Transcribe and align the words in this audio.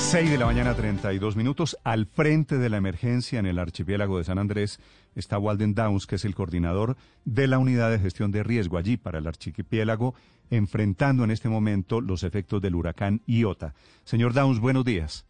6 0.00 0.30
de 0.30 0.38
la 0.38 0.46
mañana, 0.46 0.74
32 0.74 1.36
minutos. 1.36 1.76
Al 1.84 2.06
frente 2.06 2.58
de 2.58 2.68
la 2.68 2.78
emergencia 2.78 3.38
en 3.38 3.46
el 3.46 3.58
archipiélago 3.58 4.18
de 4.18 4.24
San 4.24 4.38
Andrés 4.38 4.80
está 5.14 5.38
Walden 5.38 5.74
Downs, 5.74 6.06
que 6.06 6.16
es 6.16 6.24
el 6.24 6.34
coordinador 6.34 6.96
de 7.24 7.46
la 7.46 7.58
unidad 7.58 7.90
de 7.90 8.00
gestión 8.00 8.32
de 8.32 8.42
riesgo 8.42 8.76
allí 8.76 8.96
para 8.96 9.18
el 9.18 9.26
archipiélago, 9.26 10.14
enfrentando 10.50 11.22
en 11.22 11.30
este 11.30 11.48
momento 11.48 12.00
los 12.00 12.24
efectos 12.24 12.60
del 12.60 12.74
huracán 12.74 13.20
Iota. 13.26 13.74
Señor 14.02 14.32
Downs, 14.32 14.58
buenos 14.58 14.84
días. 14.84 15.26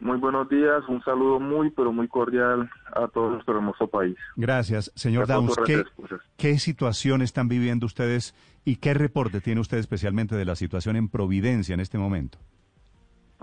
Muy 0.00 0.18
buenos 0.18 0.48
días, 0.48 0.84
un 0.88 1.02
saludo 1.02 1.40
muy, 1.40 1.70
pero 1.70 1.92
muy 1.92 2.06
cordial 2.08 2.70
a 2.94 3.08
todo 3.08 3.30
nuestro 3.30 3.56
hermoso 3.56 3.88
país. 3.88 4.16
Gracias, 4.36 4.92
señor 4.94 5.26
Downs. 5.26 5.56
¿qué, 5.64 5.82
¿Qué 6.36 6.58
situación 6.58 7.22
están 7.22 7.48
viviendo 7.48 7.86
ustedes 7.86 8.34
y 8.64 8.76
qué 8.76 8.94
reporte 8.94 9.40
tiene 9.40 9.60
usted 9.60 9.78
especialmente 9.78 10.36
de 10.36 10.44
la 10.44 10.56
situación 10.56 10.96
en 10.96 11.08
Providencia 11.08 11.74
en 11.74 11.80
este 11.80 11.98
momento? 11.98 12.38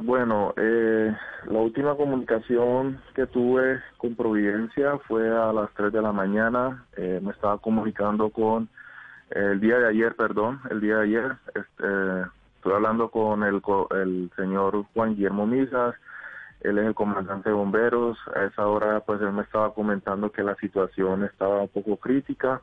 Bueno, 0.02 0.54
eh, 0.56 1.14
la 1.48 1.60
última 1.60 1.94
comunicación 1.96 3.02
que 3.14 3.28
tuve 3.28 3.82
con 3.98 4.16
Providencia 4.16 4.98
fue 5.00 5.28
a 5.30 5.52
las 5.52 5.70
3 5.74 5.92
de 5.92 6.02
la 6.02 6.14
mañana. 6.14 6.86
Eh, 6.96 7.20
me 7.22 7.32
estaba 7.32 7.58
comunicando 7.58 8.30
con 8.30 8.70
el 9.32 9.60
día 9.60 9.78
de 9.78 9.90
ayer, 9.90 10.16
perdón, 10.16 10.62
el 10.70 10.80
día 10.80 10.98
de 10.98 11.04
ayer. 11.04 11.36
Este, 11.48 12.22
estoy 12.56 12.74
hablando 12.74 13.12
con 13.12 13.44
el, 13.44 13.62
el 13.92 14.32
señor 14.38 14.86
Juan 14.94 15.16
Guillermo 15.16 15.46
Misas. 15.46 15.96
Él 16.62 16.78
es 16.78 16.86
el 16.86 16.96
comandante 16.96 17.50
de 17.50 17.56
bomberos. 17.56 18.18
A 18.36 18.46
esa 18.46 18.68
hora, 18.68 19.02
pues 19.02 19.22
él 19.22 19.34
me 19.34 19.42
estaba 19.42 19.74
comentando 19.74 20.32
que 20.32 20.44
la 20.44 20.56
situación 20.56 21.26
estaba 21.26 21.64
un 21.64 21.70
poco 21.70 21.98
crítica. 21.98 22.62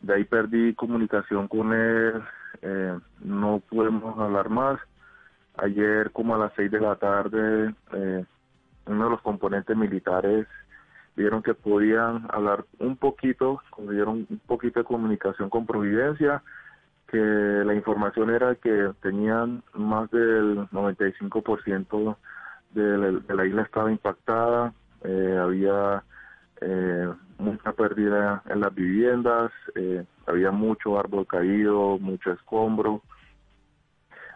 De 0.00 0.14
ahí 0.14 0.24
perdí 0.24 0.74
comunicación 0.74 1.46
con 1.46 1.74
él. 1.74 2.22
Eh, 2.62 2.98
no 3.20 3.62
podemos 3.68 4.18
hablar 4.18 4.48
más. 4.48 4.80
Ayer, 5.58 6.12
como 6.12 6.36
a 6.36 6.38
las 6.38 6.52
seis 6.54 6.70
de 6.70 6.80
la 6.80 6.94
tarde, 6.96 7.74
eh, 7.92 8.24
uno 8.86 9.04
de 9.04 9.10
los 9.10 9.20
componentes 9.22 9.76
militares 9.76 10.46
vieron 11.16 11.42
que 11.42 11.52
podían 11.52 12.26
hablar 12.30 12.64
un 12.78 12.96
poquito, 12.96 13.60
dieron 13.90 14.26
un 14.30 14.40
poquito 14.46 14.78
de 14.78 14.84
comunicación 14.84 15.50
con 15.50 15.66
Providencia, 15.66 16.42
que 17.08 17.18
la 17.18 17.74
información 17.74 18.30
era 18.30 18.54
que 18.54 18.92
tenían 19.02 19.64
más 19.74 20.08
del 20.12 20.68
95% 20.70 22.16
de 22.74 22.98
la, 22.98 23.06
de 23.18 23.34
la 23.34 23.46
isla 23.46 23.62
estaba 23.62 23.90
impactada, 23.90 24.72
eh, 25.02 25.38
había 25.40 26.04
eh, 26.60 27.08
mucha 27.38 27.72
pérdida 27.72 28.44
en 28.48 28.60
las 28.60 28.72
viviendas, 28.72 29.50
había 30.26 30.52
mucho 30.52 30.98
árbol 31.00 31.26
caído, 31.26 31.98
mucho 31.98 32.30
escombro, 32.30 33.02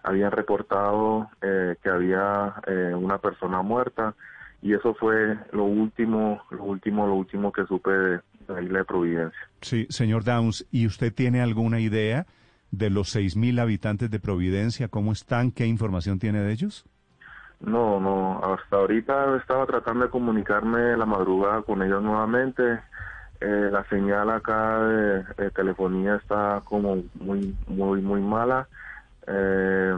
habían 0.02 0.32
reportado 0.32 1.28
eh, 1.40 1.76
que 1.82 1.88
había 1.88 2.54
eh, 2.66 2.94
una 2.94 3.18
persona 3.18 3.62
muerta 3.62 4.14
y 4.60 4.74
eso 4.74 4.94
fue 4.94 5.36
lo 5.52 5.64
último, 5.64 6.42
lo 6.50 6.64
último, 6.64 7.06
lo 7.06 7.14
último 7.14 7.52
que 7.52 7.64
supe 7.66 7.90
de, 7.90 8.20
la 8.48 8.62
isla 8.62 8.78
de 8.78 8.84
Providencia. 8.84 9.40
Sí, 9.60 9.86
señor 9.90 10.24
Downs, 10.24 10.66
¿y 10.70 10.86
usted 10.86 11.12
tiene 11.12 11.42
alguna 11.42 11.80
idea 11.80 12.26
de 12.70 12.90
los 12.90 13.14
6.000 13.14 13.60
habitantes 13.60 14.10
de 14.10 14.20
Providencia? 14.20 14.88
¿Cómo 14.88 15.12
están? 15.12 15.50
¿Qué 15.50 15.66
información 15.66 16.18
tiene 16.18 16.40
de 16.40 16.52
ellos? 16.52 16.84
No, 17.60 18.00
no, 18.00 18.40
hasta 18.42 18.76
ahorita 18.76 19.36
estaba 19.36 19.66
tratando 19.66 20.04
de 20.04 20.10
comunicarme 20.10 20.96
la 20.96 21.06
madrugada 21.06 21.62
con 21.62 21.82
ellos 21.82 22.02
nuevamente. 22.02 22.62
Eh, 23.40 23.68
la 23.72 23.84
señal 23.88 24.30
acá 24.30 24.80
de, 24.84 25.50
telefonía 25.50 26.16
está 26.16 26.62
como 26.64 27.02
muy, 27.14 27.56
muy, 27.68 28.00
muy 28.00 28.20
mala. 28.20 28.68
Eh, 29.26 29.96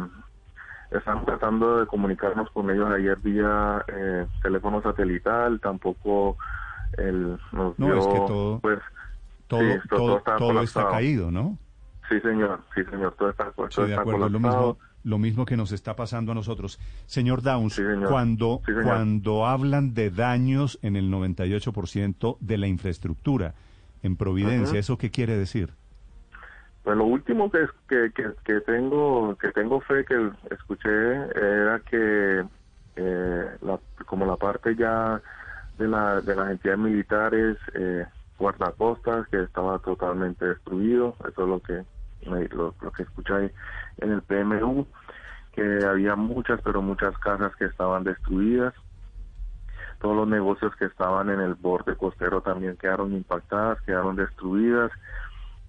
estamos 0.91 1.25
tratando 1.25 1.81
de 1.81 1.87
comunicarnos 1.87 2.51
con 2.51 2.71
ellos 2.71 2.91
ayer 2.91 3.19
vía 3.19 3.85
eh, 3.89 4.27
teléfono 4.43 4.83
satelital, 4.83 5.61
tampoco 5.61 6.37
el, 6.97 7.39
nos 7.53 7.79
no, 7.79 7.99
es 7.99 8.07
que 8.07 8.19
todo, 8.27 8.61
pues, 8.61 8.79
todo, 9.49 10.23
todo, 10.39 10.63
está, 10.63 10.89
caído, 10.89 11.31
¿no? 11.31 11.59
Sí, 12.09 12.21
señor, 12.21 12.61
sí, 12.75 12.83
señor, 12.85 13.15
todo 13.19 13.31
está, 13.31 13.53
sí, 13.71 13.83
de 13.83 13.95
acuerdo, 13.95 14.29
lo 14.29 14.39
mismo, 14.39 14.79
lo 15.05 15.19
mismo 15.19 15.45
que 15.45 15.57
nos 15.57 15.73
está 15.73 15.97
pasando 15.97 16.33
a 16.33 16.35
nosotros. 16.35 16.79
Señor 17.07 17.43
Downs, 17.43 17.81
cuando, 18.09 18.61
cuando 18.83 19.47
hablan 19.47 19.95
de 19.95 20.11
daños 20.11 20.79
en 20.83 20.97
el 20.97 21.11
98% 21.11 22.39
de 22.41 22.59
la 22.59 22.67
infraestructura 22.67 23.55
en 24.03 24.17
Providencia, 24.17 24.79
¿eso 24.79 24.99
qué 24.99 25.11
quiere 25.11 25.37
decir? 25.37 25.73
Pues 26.85 26.99
lo 26.99 27.05
último 27.07 27.51
que, 27.51 27.67
que, 27.89 28.13
que, 28.45 28.61
tengo 28.61 29.35
que 29.39 29.51
tengo 29.53 29.81
fe 29.81 30.05
que 30.05 30.31
escuché 30.51 31.15
era 31.35 31.81
que 31.81 32.45
eh, 32.97 33.57
la, 33.63 33.81
como 34.05 34.27
la 34.27 34.37
parte 34.37 34.77
ya 34.77 35.21
de, 35.79 35.89
la, 35.89 36.21
de 36.21 36.37
las 36.37 36.51
entidades 36.51 36.79
militares, 36.79 37.57
eh, 37.75 38.05
guardacostas, 38.39 39.27
que 39.29 39.43
estaba 39.43 39.79
totalmente 39.79 40.45
destruido, 40.45 41.17
eso 41.21 41.43
es 41.43 41.49
lo 41.49 41.61
que 41.61 41.85
lo, 42.55 42.75
lo 42.79 42.93
que 42.93 43.03
escuché 43.03 43.55
en 43.99 44.13
el 44.13 44.21
PMU, 44.21 44.87
que 45.53 45.87
había 45.87 46.17
muchas, 46.17 46.61
pero 46.63 46.83
muchas 46.83 47.17
casas 47.19 47.57
que 47.57 47.65
estaban 47.65 48.05
destruidas, 48.05 48.75
todos 50.01 50.17
los 50.17 50.29
negocios 50.29 50.77
que 50.77 50.85
estaban 50.85 51.31
en 51.31 51.41
el 51.41 51.55
borde 51.55 51.97
costero 51.97 52.43
también 52.43 52.77
quedaron 52.77 53.15
impactadas, 53.15 53.81
quedaron 53.83 54.17
destruidas. 54.17 54.93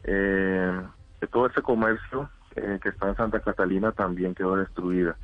Eh, 0.03 0.81
todo 1.28 1.47
ese 1.47 1.62
comercio 1.62 2.30
eh, 2.56 2.80
que 2.81 2.90
está 2.90 3.09
en 3.09 3.16
Santa 3.16 3.40
Catalina 3.41 3.91
también 3.91 4.34
quedó 4.34 4.56
destruida. 4.56 5.18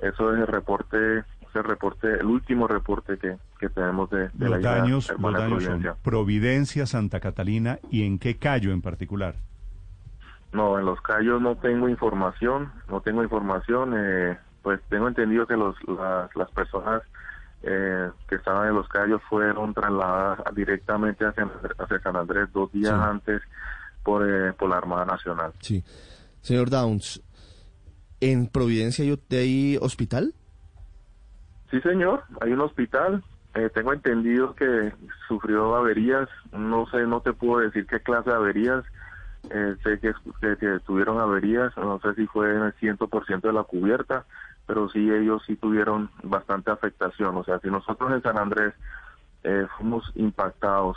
Eso 0.00 0.34
es 0.34 0.40
el 0.40 0.46
reporte, 0.46 1.24
ese 1.48 1.62
reporte, 1.62 2.12
el 2.12 2.26
último 2.26 2.68
reporte 2.68 3.18
que, 3.18 3.38
tenemos 3.70 4.10
de, 4.10 4.28
los 4.38 4.50
la 4.50 4.58
daños, 4.58 5.10
los 5.18 5.32
daños 5.32 5.64
Providencia. 5.64 5.96
Providencia, 6.02 6.86
Santa 6.86 7.20
Catalina 7.20 7.78
y 7.90 8.06
en 8.06 8.18
qué 8.18 8.36
callo 8.36 8.72
en 8.72 8.82
particular. 8.82 9.36
No, 10.52 10.78
en 10.78 10.84
los 10.84 11.00
callos 11.00 11.40
no 11.40 11.56
tengo 11.56 11.88
información, 11.88 12.70
no 12.90 13.00
tengo 13.00 13.22
información. 13.22 13.94
Eh, 13.96 14.36
pues 14.62 14.80
tengo 14.88 15.08
entendido 15.08 15.46
que 15.46 15.56
los, 15.56 15.76
las, 16.34 16.50
personas 16.52 17.02
eh, 17.62 18.10
que 18.28 18.34
estaban 18.34 18.68
en 18.68 18.74
los 18.74 18.86
callos 18.88 19.22
fueron 19.28 19.72
trasladadas 19.74 20.54
directamente 20.54 21.24
hacia, 21.24 21.48
hacia 21.78 22.00
San 22.00 22.16
Andrés 22.16 22.48
dos 22.52 22.70
días 22.72 22.92
antes 22.92 23.42
por, 24.04 24.28
eh, 24.28 24.52
por 24.52 24.70
la 24.70 24.76
Armada 24.76 25.04
Nacional. 25.04 25.52
Sí. 25.60 25.82
Señor 26.42 26.70
Downs, 26.70 27.22
¿en 28.20 28.46
Providencia 28.46 29.04
hay 29.04 29.78
hospital? 29.80 30.34
Sí, 31.70 31.80
señor, 31.80 32.22
hay 32.40 32.52
un 32.52 32.60
hospital. 32.60 33.24
Eh, 33.54 33.70
tengo 33.72 33.92
entendido 33.92 34.54
que 34.54 34.92
sufrió 35.26 35.74
averías, 35.74 36.28
no 36.52 36.86
sé, 36.86 37.06
no 37.06 37.20
te 37.20 37.32
puedo 37.32 37.60
decir 37.60 37.86
qué 37.86 38.00
clase 38.00 38.30
de 38.30 38.36
averías, 38.36 38.84
eh, 39.50 39.76
sé 39.82 39.98
que, 40.00 40.12
que, 40.40 40.78
tuvieron 40.80 41.18
averías, 41.18 41.76
no 41.76 42.00
sé 42.00 42.14
si 42.14 42.26
fue 42.26 42.50
en 42.50 42.62
el 42.62 42.74
100% 42.74 43.40
de 43.40 43.52
la 43.52 43.62
cubierta, 43.62 44.24
pero 44.66 44.88
sí 44.88 45.08
ellos 45.10 45.42
sí 45.46 45.54
tuvieron 45.56 46.10
bastante 46.24 46.70
afectación, 46.72 47.36
o 47.36 47.44
sea, 47.44 47.60
si 47.60 47.68
nosotros 47.68 48.12
en 48.12 48.22
San 48.22 48.38
Andrés 48.38 48.74
fuimos 49.76 50.10
impactados 50.14 50.96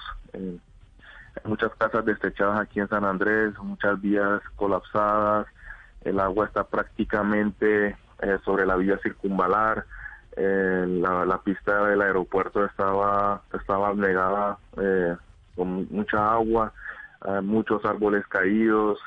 muchas 1.43 1.73
casas 1.75 2.05
destechadas 2.05 2.59
aquí 2.59 2.79
en 2.79 2.87
San 2.89 3.05
Andrés, 3.05 3.53
muchas 3.59 3.99
vías 4.01 4.41
colapsadas, 4.55 5.47
el 6.03 6.19
agua 6.19 6.45
está 6.45 6.63
prácticamente 6.63 7.97
eh, 8.21 8.37
sobre 8.45 8.65
la 8.65 8.75
vía 8.75 8.97
circunvalar, 9.03 9.85
eh, 10.35 10.85
la, 10.87 11.41
pista 11.43 11.85
del 11.85 12.01
aeropuerto 12.01 12.63
estaba, 12.65 13.41
estaba 13.53 13.93
negada 13.93 14.57
eh, 14.81 15.15
con 15.55 15.87
mucha 15.89 16.33
agua, 16.33 16.73
muchos 17.41 17.83
árboles 17.83 18.25
caídos, 18.27 18.99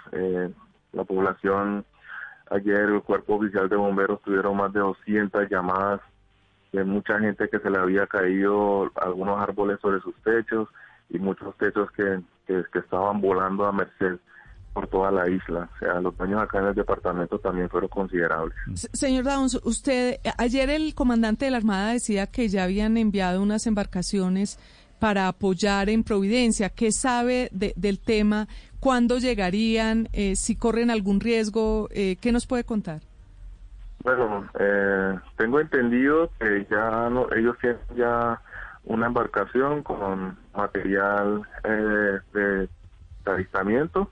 la 0.92 1.04
población, 1.04 1.84
ayer 2.50 2.80
el 2.80 3.02
cuerpo 3.02 3.36
oficial 3.36 3.68
de 3.68 3.76
bomberos 3.76 4.20
tuvieron 4.22 4.56
más 4.56 4.72
de 4.72 4.80
200 4.80 5.48
llamadas 5.48 6.00
de 6.72 6.84
mucha 6.84 7.18
gente 7.20 7.48
que 7.48 7.60
se 7.60 7.70
le 7.70 7.78
había 7.78 8.06
caído 8.08 8.90
algunos 8.96 9.40
árboles 9.40 9.78
sobre 9.80 10.00
sus 10.00 10.14
techos, 10.22 10.68
y 11.10 11.18
muchos 11.18 11.56
techos 11.58 11.90
que, 11.92 12.20
que, 12.46 12.78
estaban 12.78 13.20
volando 13.20 13.66
a 13.66 13.72
merced 13.72 14.18
por 14.72 14.86
toda 14.86 15.10
la 15.10 15.28
isla. 15.28 15.68
O 15.74 15.78
sea, 15.78 16.00
los 16.00 16.16
daños 16.16 16.40
acá 16.40 16.60
en 16.60 16.66
el 16.66 16.74
departamento 16.74 17.38
también 17.38 17.68
fueron 17.68 17.88
considerables. 17.88 18.56
señor 18.92 19.24
Downs, 19.24 19.60
usted, 19.64 20.16
ayer 20.38 20.70
el 20.70 20.94
comandante 20.94 21.44
de 21.44 21.50
la 21.50 21.56
Armada 21.56 21.92
decía 21.92 22.28
que 22.28 22.48
ya 22.48 22.64
habían 22.64 22.96
enviado 22.96 23.42
unas 23.42 23.66
embarcaciones 23.66 24.58
para 25.00 25.26
apoyar 25.26 25.88
en 25.88 26.04
Providencia. 26.04 26.68
¿Qué 26.68 26.92
sabe 26.92 27.48
del 27.52 27.98
tema? 27.98 28.46
¿Cuándo 28.78 29.18
llegarían? 29.18 30.08
Eh, 30.12 30.36
¿Si 30.36 30.56
corren 30.56 30.90
algún 30.90 31.20
riesgo? 31.20 31.88
Eh, 31.90 32.16
¿Qué 32.20 32.30
nos 32.30 32.46
puede 32.46 32.64
contar? 32.64 33.00
Bueno, 34.04 34.46
eh, 34.58 35.18
tengo 35.36 35.60
entendido 35.60 36.30
que 36.38 36.66
ya 36.70 37.10
no, 37.10 37.26
ellos 37.34 37.56
tienen 37.60 37.78
ya 37.96 38.40
una 38.84 39.06
embarcación 39.06 39.82
con 39.82 40.38
material 40.54 41.42
eh, 41.64 42.18
de 42.32 42.68
avistamiento. 43.24 44.10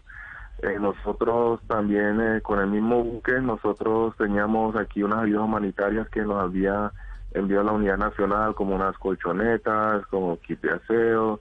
Eh, 0.60 0.76
nosotros 0.80 1.60
también 1.68 2.20
eh, 2.20 2.40
con 2.40 2.58
el 2.58 2.66
mismo 2.66 3.04
buque, 3.04 3.40
nosotros 3.40 4.16
teníamos 4.16 4.74
aquí 4.74 5.04
unas 5.04 5.22
ayudas 5.22 5.44
humanitarias 5.44 6.08
que 6.08 6.22
nos 6.22 6.42
había 6.42 6.92
enviado 7.32 7.64
la 7.64 7.72
Unidad 7.72 7.98
Nacional, 7.98 8.56
como 8.56 8.74
unas 8.74 8.98
colchonetas, 8.98 10.04
como 10.06 10.40
kit 10.40 10.60
de 10.60 10.72
aseo, 10.72 11.40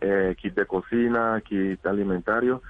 eh, 0.00 0.36
kit 0.40 0.54
de 0.54 0.66
cocina, 0.66 1.40
kit 1.44 1.84
alimentario. 1.86 2.62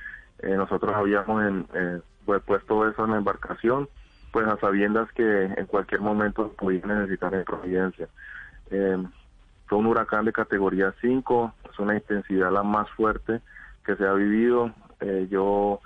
nosotros 0.42 0.92
habíamos 0.94 1.44
en, 1.44 2.02
pues, 2.24 2.42
puesto 2.42 2.88
eso 2.88 3.04
en 3.04 3.12
la 3.12 3.18
embarcación, 3.18 3.88
pues 4.32 4.46
a 4.46 4.56
sabiendas 4.58 5.12
que 5.12 5.44
en 5.44 5.66
cualquier 5.66 6.00
momento 6.00 6.52
podía 6.58 6.84
necesitar 6.86 7.34
en 7.34 7.44
Providencia. 7.44 8.08
Un 9.76 9.86
huracán 9.86 10.24
de 10.24 10.32
categoría 10.32 10.94
5, 11.00 11.54
es 11.70 11.78
una 11.78 11.94
intensidad 11.94 12.52
la 12.52 12.62
más 12.62 12.88
fuerte 12.90 13.40
que 13.84 13.96
se 13.96 14.06
ha 14.06 14.12
vivido. 14.12 14.72
Eh, 15.00 15.26
yo 15.30 15.80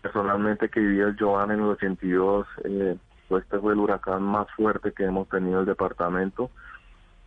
personalmente 0.00 0.68
que 0.68 0.80
viví 0.80 1.00
el 1.00 1.16
Joan 1.18 1.50
en 1.50 1.60
el 1.60 1.66
82, 1.66 2.46
eh, 2.64 2.96
pues 3.28 3.44
este 3.44 3.58
fue 3.58 3.72
el 3.72 3.78
huracán 3.78 4.22
más 4.22 4.50
fuerte 4.52 4.92
que 4.92 5.04
hemos 5.04 5.28
tenido 5.28 5.54
en 5.54 5.60
el 5.60 5.66
departamento. 5.66 6.50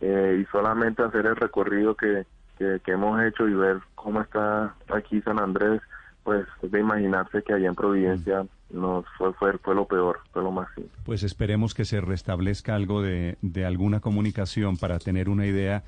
Eh, 0.00 0.42
y 0.42 0.44
solamente 0.52 1.02
hacer 1.02 1.26
el 1.26 1.36
recorrido 1.36 1.94
que, 1.94 2.26
que, 2.58 2.80
hemos 2.86 3.20
hecho 3.22 3.48
y 3.48 3.54
ver 3.54 3.78
cómo 3.94 4.20
está 4.20 4.74
aquí 4.94 5.22
San 5.22 5.38
Andrés, 5.38 5.80
pues 6.26 6.44
de 6.60 6.80
imaginarse 6.80 7.40
que 7.44 7.52
allá 7.52 7.68
en 7.68 7.76
Providencia 7.76 8.42
mm. 8.42 8.80
nos 8.80 9.04
fue, 9.16 9.32
fue, 9.34 9.56
fue 9.58 9.76
lo 9.76 9.86
peor, 9.86 10.18
fue 10.32 10.42
lo 10.42 10.50
más. 10.50 10.66
Pues 11.04 11.22
esperemos 11.22 11.72
que 11.72 11.84
se 11.84 12.00
restablezca 12.00 12.74
algo 12.74 13.00
de, 13.00 13.38
de 13.42 13.64
alguna 13.64 14.00
comunicación 14.00 14.76
para 14.76 14.98
tener 14.98 15.28
una 15.28 15.46
idea 15.46 15.84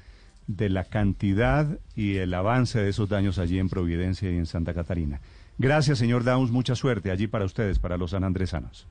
de 0.47 0.69
la 0.69 0.85
cantidad 0.85 1.67
y 1.97 2.19
el 2.19 2.33
avance 2.35 2.81
de 2.81 2.89
esos 2.89 3.09
daños 3.09 3.41
allí 3.41 3.59
en 3.59 3.69
Providencia 3.69 4.31
y 4.31 4.39
en 4.39 4.47
Santa 4.47 4.75
Catarina. 4.75 5.19
Gracias, 5.59 5.99
señor 5.99 6.23
Downs. 6.23 6.53
Mucha 6.53 6.77
suerte 6.77 7.11
allí 7.11 7.27
para 7.27 7.45
ustedes, 7.45 7.81
para 7.81 7.97
los 7.97 8.13
sanandresanos. 8.13 8.87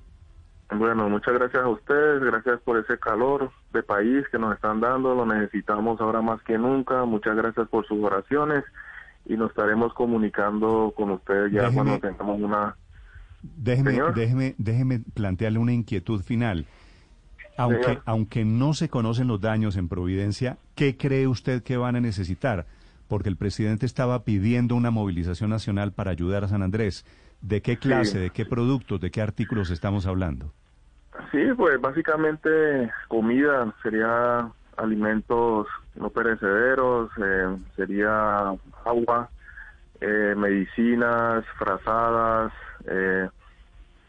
Bueno, 0.70 1.08
muchas 1.08 1.34
gracias 1.34 1.64
a 1.64 1.70
ustedes, 1.70 2.22
gracias 2.22 2.60
por 2.60 2.78
ese 2.78 3.00
calor 3.00 3.52
de 3.72 3.84
país 3.84 4.28
que 4.30 4.38
nos 4.38 4.54
están 4.54 4.82
dando, 4.82 5.16
lo 5.16 5.26
necesitamos 5.26 6.02
ahora 6.02 6.22
más 6.22 6.44
que 6.44 6.58
nunca. 6.58 7.06
Muchas 7.06 7.38
gracias 7.38 7.70
por 7.70 7.88
sus 7.88 8.04
oraciones 8.04 8.66
y 9.28 9.38
nos 9.38 9.50
estaremos 9.50 9.94
comunicando 9.94 10.94
con 10.96 11.12
ustedes 11.12 11.52
ya 11.52 11.72
cuando 11.72 12.00
tengamos 12.00 12.42
una... 12.42 12.76
Déjeme, 13.42 14.00
déjeme, 14.16 14.56
déjeme 14.58 15.02
plantearle 15.14 15.60
una 15.60 15.74
inquietud 15.74 16.22
final. 16.22 16.66
Aunque, 17.56 18.00
aunque 18.06 18.46
no 18.46 18.74
se 18.74 18.90
conocen 18.90 19.28
los 19.28 19.42
daños 19.42 19.78
en 19.78 19.88
Providencia, 19.88 20.58
¿qué 20.76 20.98
cree 20.98 21.28
usted 21.28 21.64
que 21.64 21.78
van 21.78 21.96
a 21.96 22.02
necesitar? 22.02 22.66
porque 23.08 23.30
el 23.30 23.38
presidente 23.38 23.86
estaba 23.86 24.24
pidiendo 24.24 24.76
una 24.76 24.92
movilización 24.92 25.50
nacional 25.50 25.92
para 25.92 26.12
ayudar 26.12 26.44
a 26.44 26.48
San 26.48 26.62
Andrés. 26.62 27.06
¿De 27.42 27.62
qué 27.62 27.78
clase, 27.78 28.20
de 28.20 28.30
qué 28.32 28.46
productos, 28.46 29.00
de 29.00 29.12
qué 29.12 29.22
artículos 29.22 29.70
estamos 29.70 30.08
hablando? 30.08 30.54
Sí, 31.32 31.40
pues 31.56 31.80
básicamente 31.80 32.92
comida, 33.08 33.74
sería 33.84 34.50
alimentos 34.76 35.68
no 36.00 36.10
perecederos, 36.10 37.10
eh, 37.18 37.58
sería 37.76 38.54
agua, 38.86 39.30
eh, 40.02 40.36
medicinas, 40.38 41.46
frazadas, 41.58 42.54
eh, 42.86 43.30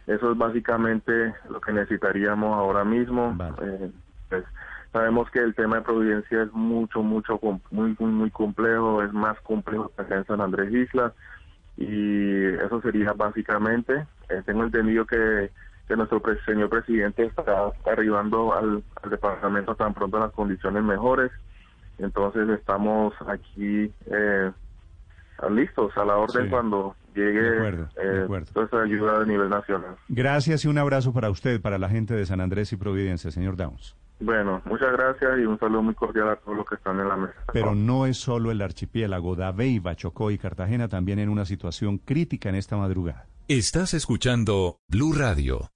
eso 0.06 0.32
es 0.32 0.38
básicamente 0.38 1.34
lo 1.50 1.60
que 1.60 1.72
necesitaríamos 1.72 2.56
ahora 2.56 2.84
mismo. 2.84 3.36
Pues, 4.28 4.44
Sabemos 4.92 5.30
que 5.30 5.40
el 5.40 5.54
tema 5.54 5.76
de 5.76 5.82
Providencia 5.82 6.42
es 6.42 6.52
mucho, 6.52 7.02
mucho, 7.02 7.38
muy, 7.70 7.94
muy, 7.98 8.30
complejo, 8.30 9.02
es 9.02 9.12
más 9.12 9.38
complejo 9.40 9.92
que 9.94 10.14
en 10.14 10.24
San 10.24 10.40
Andrés 10.40 10.72
Islas 10.72 11.12
y 11.76 12.46
eso 12.54 12.80
sería 12.80 13.12
básicamente. 13.12 14.06
Eh, 14.30 14.42
tengo 14.46 14.64
entendido 14.64 15.04
que, 15.04 15.50
que 15.86 15.96
nuestro 15.96 16.22
señor 16.46 16.70
presidente 16.70 17.26
está 17.26 17.70
arribando 17.84 18.54
al, 18.54 18.82
departamento 19.10 19.74
tan 19.74 19.92
pronto 19.92 20.16
en 20.16 20.22
las 20.22 20.32
condiciones 20.32 20.82
mejores, 20.82 21.30
entonces 21.98 22.48
estamos 22.48 23.14
aquí 23.26 23.92
eh, 24.06 24.50
listos 25.50 25.96
a 25.96 26.04
la 26.04 26.16
orden 26.16 26.50
cuando 26.50 26.94
llegue 27.14 27.68
eh, 27.96 28.26
toda 28.52 28.66
esa 28.66 28.82
ayuda 28.82 29.22
a 29.22 29.24
nivel 29.24 29.48
nacional. 29.48 29.96
Gracias 30.08 30.64
y 30.64 30.68
un 30.68 30.78
abrazo 30.78 31.12
para 31.12 31.30
usted, 31.30 31.60
para 31.60 31.78
la 31.78 31.88
gente 31.88 32.14
de 32.14 32.26
San 32.26 32.40
Andrés 32.40 32.72
y 32.72 32.76
Providencia, 32.76 33.30
señor 33.30 33.56
Downs. 33.56 33.96
Bueno, 34.20 34.60
muchas 34.64 34.92
gracias 34.92 35.38
y 35.38 35.42
un 35.42 35.58
saludo 35.58 35.82
muy 35.82 35.94
cordial 35.94 36.28
a 36.30 36.36
todos 36.36 36.56
los 36.56 36.66
que 36.66 36.74
están 36.74 36.98
en 36.98 37.08
la 37.08 37.16
mesa. 37.16 37.34
Pero 37.52 37.74
no 37.74 38.06
es 38.06 38.16
solo 38.16 38.50
el 38.50 38.60
archipiélago, 38.60 39.36
Dabeiba, 39.36 39.94
Chocó 39.94 40.30
y 40.32 40.38
Cartagena 40.38 40.88
también 40.88 41.20
en 41.20 41.28
una 41.28 41.44
situación 41.44 41.98
crítica 41.98 42.48
en 42.48 42.56
esta 42.56 42.76
madrugada. 42.76 43.26
Estás 43.46 43.94
escuchando 43.94 44.80
Blue 44.88 45.12
Radio. 45.12 45.70